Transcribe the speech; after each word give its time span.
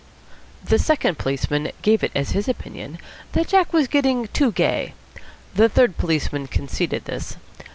The 0.65 0.79
second 0.79 1.19
policeman 1.19 1.69
gave 1.83 2.03
it 2.03 2.11
as 2.15 2.31
his 2.31 2.47
opinion 2.47 2.97
that 3.33 3.49
Jack 3.49 3.71
was 3.71 3.87
getting 3.87 4.25
too 4.29 4.51
gay. 4.51 4.95
The 5.53 5.69
third 5.69 5.95
policeman 5.95 6.47
conceded 6.47 7.05
this. 7.05 7.37